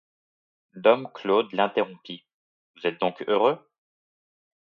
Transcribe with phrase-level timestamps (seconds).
[0.73, 2.25] Dom Claude l’interrompit:—
[2.75, 3.59] Vous êtes donc heureux?